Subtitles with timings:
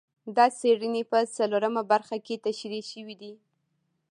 [0.35, 3.33] دا څېړنې په څلورمه برخه کې تشرېح شوي دي.